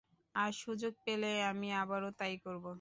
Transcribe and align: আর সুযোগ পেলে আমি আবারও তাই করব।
আর 0.35 0.51
সুযোগ 0.61 0.93
পেলে 1.05 1.31
আমি 1.51 1.67
আবারও 1.77 2.09
তাই 2.19 2.33
করব। 2.45 2.65